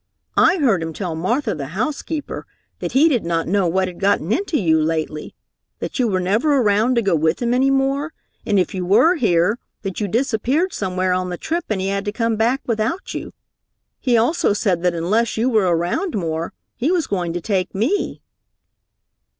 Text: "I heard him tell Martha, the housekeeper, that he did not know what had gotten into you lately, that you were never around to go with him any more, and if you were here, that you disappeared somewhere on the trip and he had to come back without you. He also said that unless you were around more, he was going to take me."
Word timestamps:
"I 0.35 0.57
heard 0.57 0.81
him 0.81 0.93
tell 0.93 1.13
Martha, 1.13 1.53
the 1.53 1.75
housekeeper, 1.77 2.47
that 2.79 2.93
he 2.93 3.07
did 3.07 3.23
not 3.23 3.47
know 3.47 3.67
what 3.67 3.87
had 3.87 3.99
gotten 3.99 4.31
into 4.31 4.57
you 4.59 4.81
lately, 4.81 5.35
that 5.77 5.99
you 5.99 6.07
were 6.07 6.19
never 6.19 6.55
around 6.57 6.95
to 6.95 7.03
go 7.03 7.15
with 7.15 7.39
him 7.39 7.53
any 7.53 7.69
more, 7.69 8.11
and 8.43 8.57
if 8.57 8.73
you 8.73 8.83
were 8.83 9.13
here, 9.17 9.59
that 9.83 9.99
you 10.01 10.07
disappeared 10.07 10.73
somewhere 10.73 11.13
on 11.13 11.29
the 11.29 11.37
trip 11.37 11.65
and 11.69 11.79
he 11.81 11.89
had 11.89 12.05
to 12.05 12.11
come 12.11 12.35
back 12.35 12.61
without 12.65 13.13
you. 13.13 13.31
He 13.99 14.17
also 14.17 14.53
said 14.53 14.81
that 14.81 14.95
unless 14.95 15.37
you 15.37 15.51
were 15.51 15.67
around 15.67 16.15
more, 16.15 16.51
he 16.75 16.91
was 16.91 17.05
going 17.05 17.31
to 17.33 17.39
take 17.41 17.75
me." 17.75 18.23